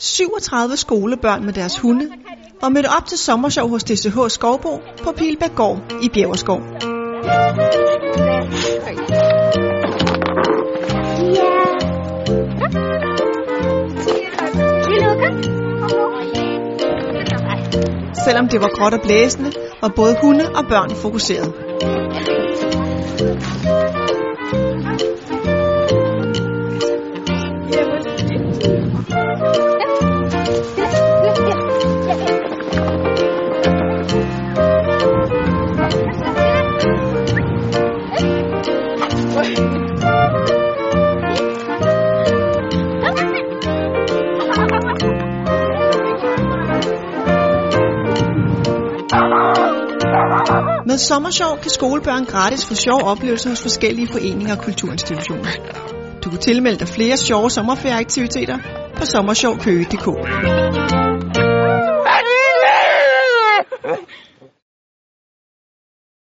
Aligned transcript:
37 0.00 0.76
skolebørn 0.76 1.44
med 1.44 1.52
deres 1.52 1.78
hunde 1.78 2.08
og 2.62 2.72
mødte 2.72 2.86
op 2.86 3.06
til 3.06 3.18
sommershow 3.18 3.68
hos 3.68 3.84
DCH 3.84 4.18
Skovbo 4.28 4.80
på 5.04 5.12
Pilbæk 5.12 5.54
Gård 5.56 5.78
i 6.02 6.08
Bjergeskov. 6.08 6.60
Selvom 18.24 18.48
det 18.48 18.60
var 18.60 18.78
gråt 18.78 18.94
og 18.94 19.00
blæsende, 19.02 19.52
var 19.80 19.88
både 19.96 20.16
hunde 20.22 20.44
og 20.54 20.64
børn 20.68 20.90
fokuseret. 20.96 21.54
Med 50.86 50.98
sommersjov 50.98 51.58
kan 51.62 51.70
skolebørn 51.70 52.24
gratis 52.24 52.64
få 52.64 52.74
sjove 52.74 53.04
oplevelser 53.04 53.50
hos 53.50 53.62
forskellige 53.62 54.08
foreninger 54.12 54.56
og 54.56 54.62
kulturinstitutioner. 54.62 55.50
Du 56.24 56.30
kan 56.30 56.38
tilmelde 56.38 56.78
dig 56.78 56.88
flere 56.88 57.16
sjove 57.16 57.50
sommerferieaktiviteter 57.50 58.58
på 58.96 59.06
sommersjovkøge.dk. 59.06 61.39